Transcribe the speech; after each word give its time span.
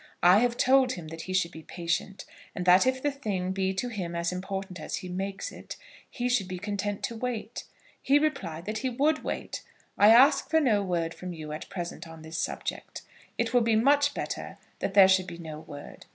I 0.23 0.39
have 0.39 0.57
told 0.57 0.93
him 0.93 1.09
that 1.09 1.21
he 1.21 1.33
should 1.33 1.51
be 1.51 1.61
patient, 1.61 2.25
and 2.55 2.65
that 2.65 2.87
if 2.87 3.03
the 3.03 3.11
thing 3.11 3.51
be 3.51 3.71
to 3.75 3.87
him 3.89 4.15
as 4.15 4.31
important 4.31 4.79
as 4.79 4.95
he 4.95 5.09
makes 5.09 5.51
it, 5.51 5.75
he 6.09 6.27
should 6.27 6.47
be 6.47 6.57
content 6.57 7.03
to 7.03 7.15
wait. 7.15 7.65
He 8.01 8.17
replied 8.17 8.65
that 8.65 8.79
he 8.79 8.89
would 8.89 9.23
wait. 9.23 9.61
I 9.99 10.09
ask 10.09 10.49
for 10.49 10.59
no 10.59 10.81
word 10.81 11.13
from 11.13 11.33
you 11.33 11.51
at 11.51 11.69
present 11.69 12.07
on 12.07 12.23
this 12.23 12.39
subject. 12.39 13.03
It 13.37 13.53
will 13.53 13.61
be 13.61 13.75
much 13.75 14.15
better 14.15 14.57
that 14.79 14.95
there 14.95 15.07
should 15.07 15.27
be 15.27 15.37
no 15.37 15.59
word. 15.59 16.07